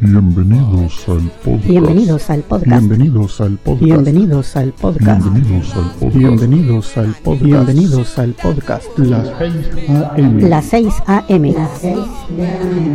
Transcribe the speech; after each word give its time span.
Bienvenidos 0.00 0.70
al 1.18 1.32
podcast. 1.32 1.68
Bienvenidos 1.68 2.30
al 2.30 2.42
podcast. 2.42 2.70
Bienvenidos 2.70 3.40
al 3.40 3.58
podcast. 3.58 3.80
Bienvenidos 3.80 4.56
al 4.56 4.72
podcast. 4.72 5.24
Bienvenidos 5.24 5.76
al 5.76 5.92
podcast. 5.98 6.14
Bienvenidos 6.14 6.96
al 6.96 7.14
podcast. 7.24 7.42
Bienvenidos 7.42 8.18
al 8.18 8.32
podcast. 8.34 8.98
Las 8.98 9.28
6 9.40 9.52
AM. 10.16 10.40
Las 10.48 10.64
6 10.66 10.94
AM. 11.06 11.54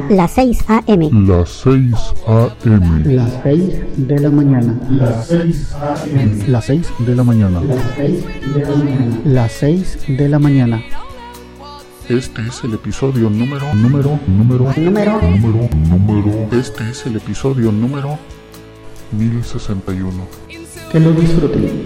Las 0.10 0.32
6 0.32 0.66
AM. 0.68 1.28
Las 1.28 1.50
6 1.50 1.96
AM. 2.28 3.04
Las 3.06 3.40
6 3.44 3.82
de 3.98 4.20
la 4.20 4.30
mañana. 4.30 4.80
Las 4.90 5.28
6 5.28 5.74
AM. 5.74 6.48
Las 6.48 6.66
6 6.66 6.88
de 7.00 7.16
la 7.16 7.24
mañana. 7.24 7.62
Las 7.62 7.96
6 7.98 8.24
de 8.54 8.62
la 8.62 8.76
mañana. 8.76 9.22
Las 9.26 9.52
6 9.52 9.98
de 10.08 10.30
la 10.30 10.40
mañana. 10.40 10.82
Este 12.10 12.42
es 12.42 12.64
el 12.64 12.74
episodio 12.74 13.30
número, 13.30 13.74
número, 13.74 14.18
número, 14.28 14.74
número, 14.78 15.22
número, 15.22 15.70
número. 15.74 16.58
Este 16.58 16.90
es 16.90 17.06
el 17.06 17.18
episodio 17.18 17.70
número 17.70 18.18
1061. 19.12 20.26
Que 20.90 21.00
lo 21.02 21.12
disfruten. 21.12 21.86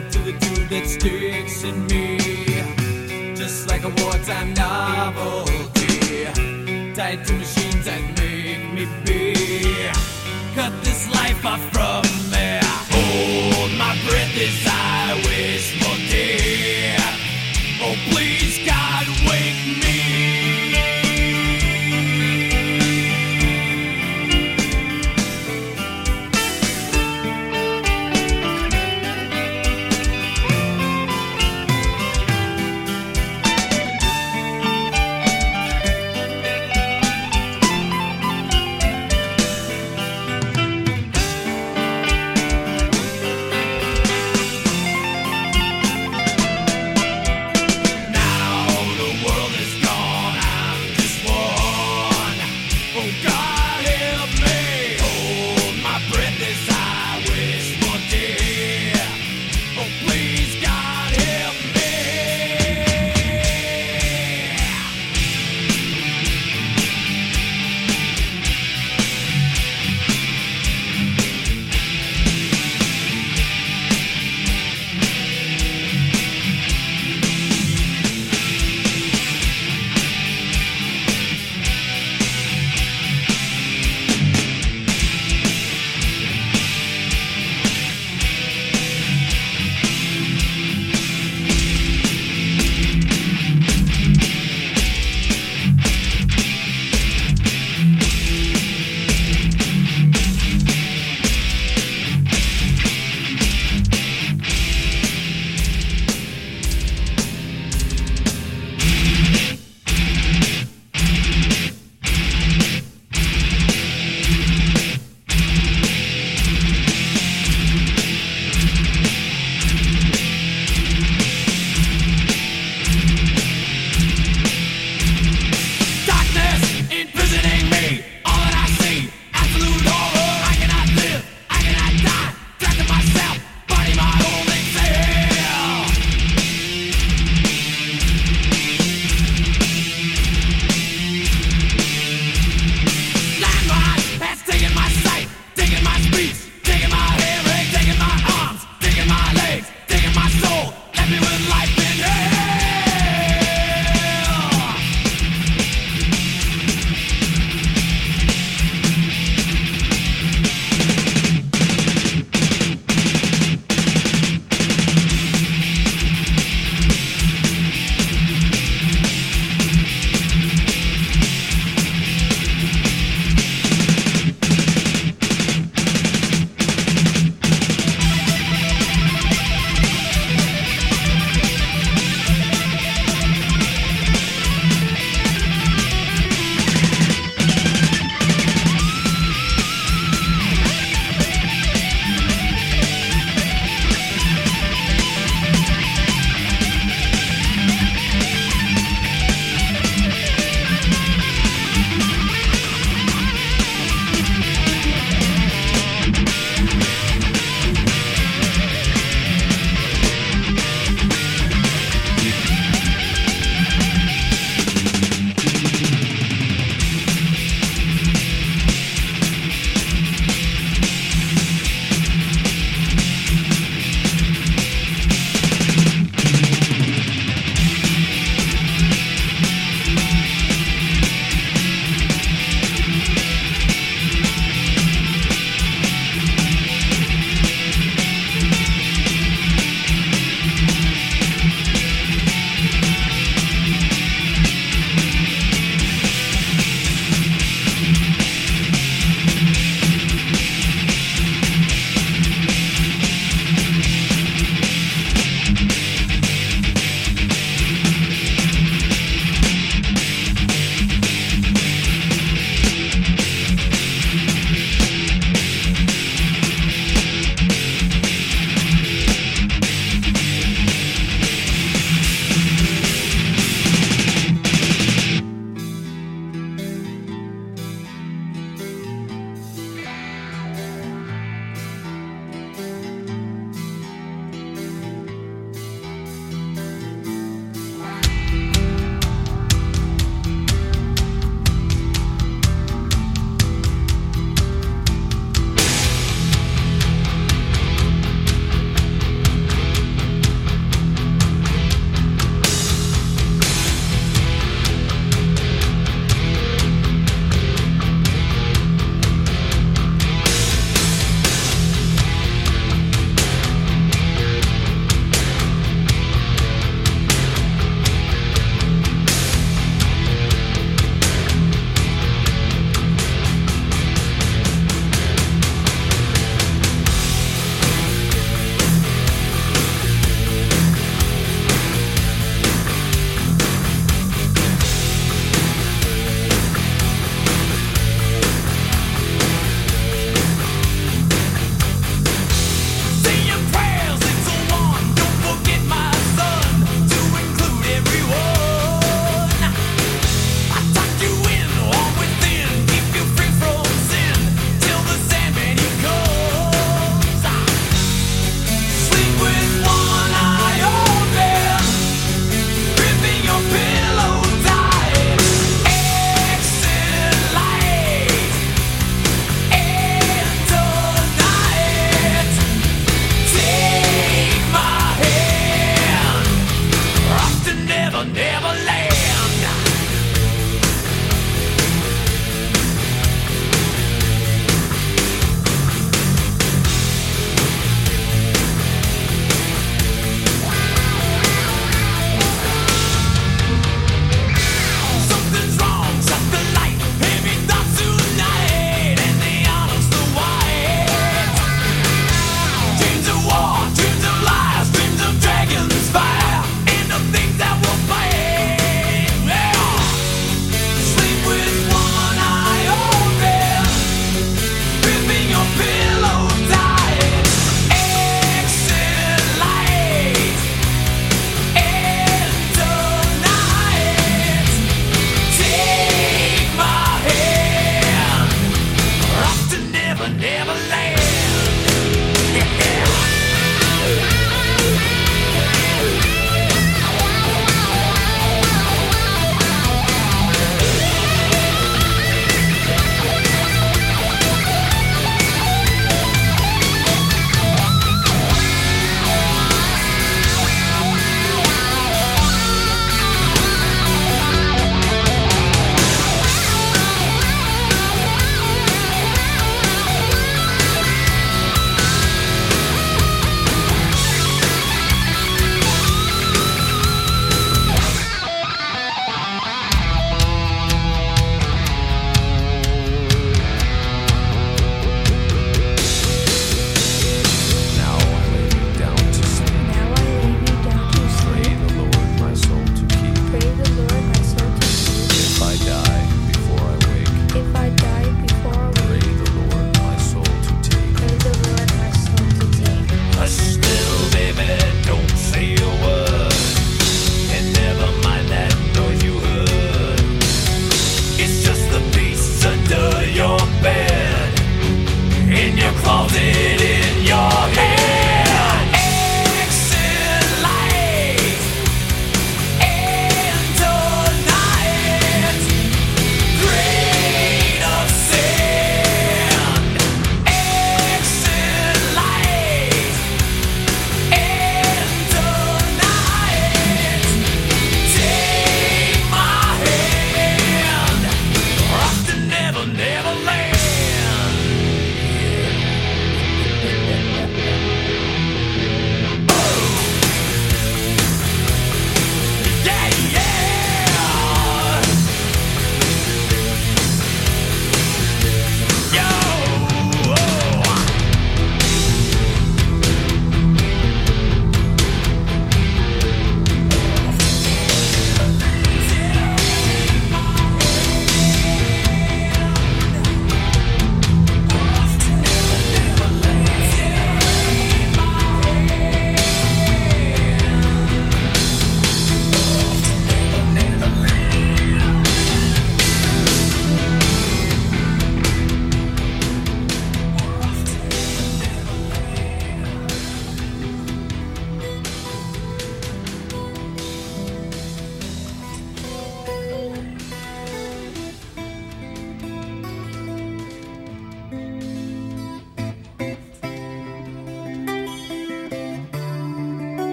to 0.00 0.18
the 0.18 0.32
dude 0.32 0.68
that 0.70 0.88
sticks 0.88 1.62
in 1.62 1.86
me. 1.86 2.23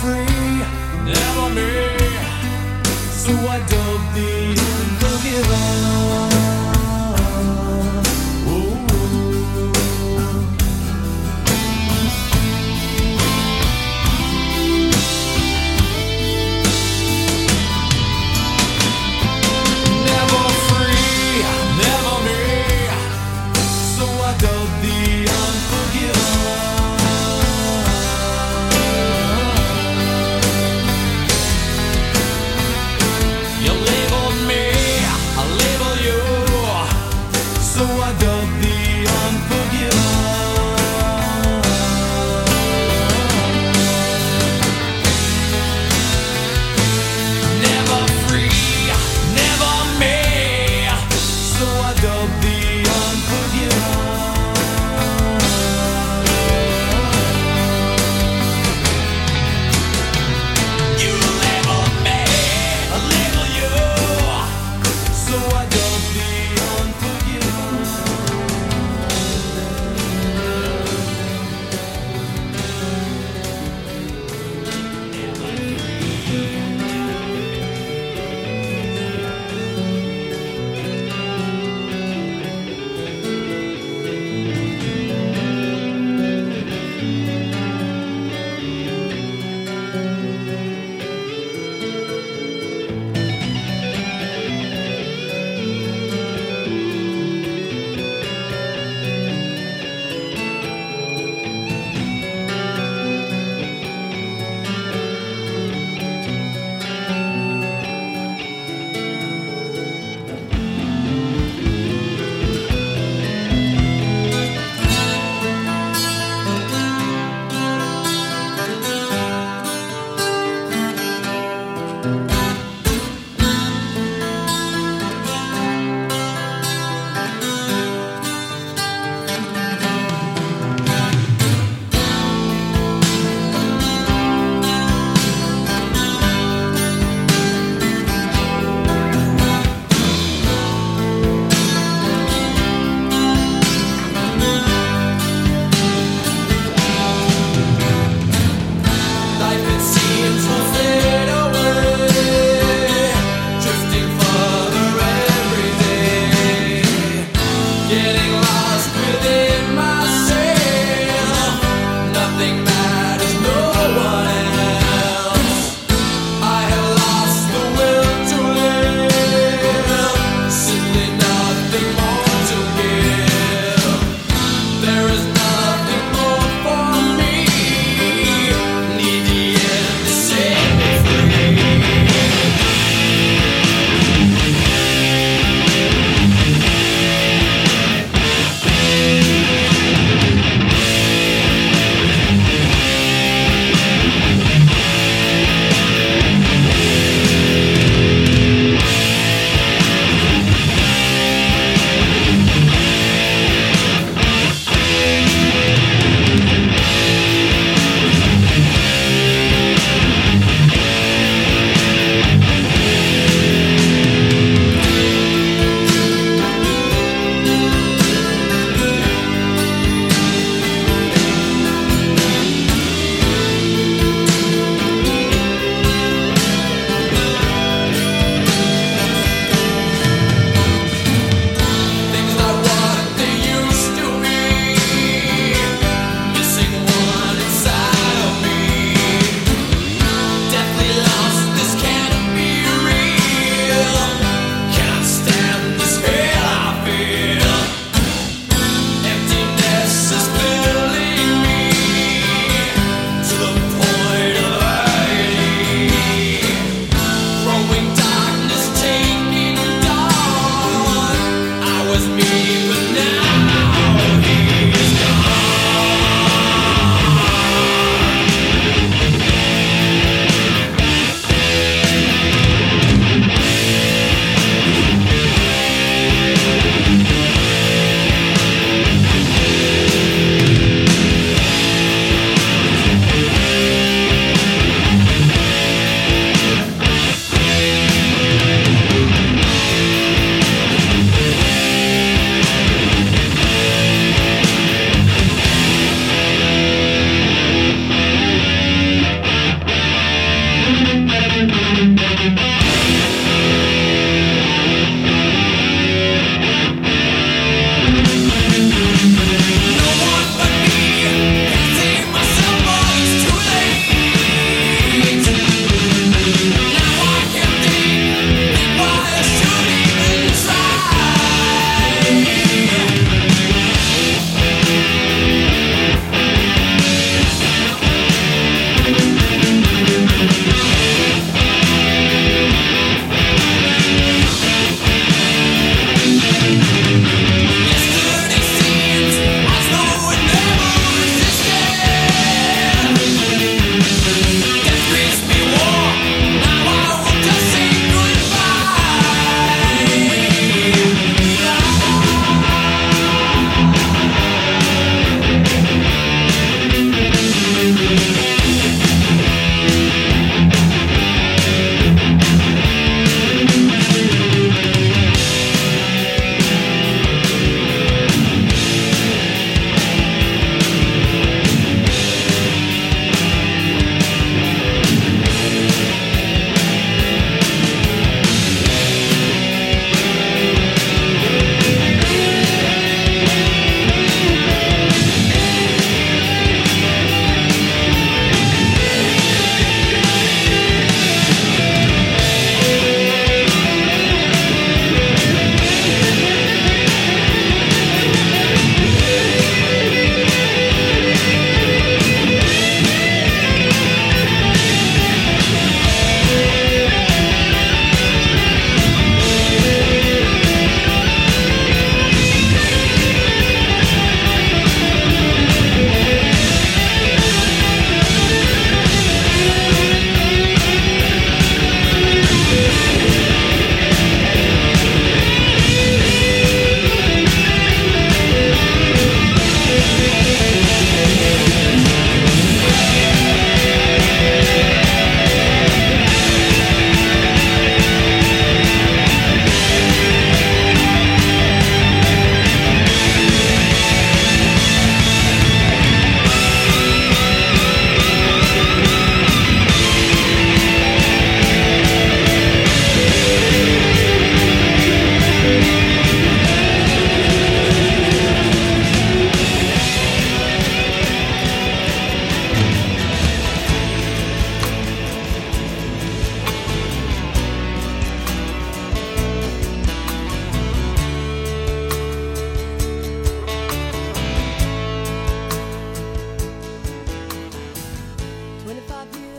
free, 0.00 0.64
never 1.04 1.46
me. 1.54 1.72
So 3.22 3.32
I 3.56 3.58
don't 3.74 4.04
need 4.14 4.56
to 5.00 5.10
give 5.22 5.50
up. 5.50 6.61